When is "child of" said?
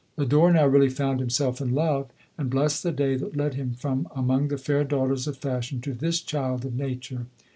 6.21-6.73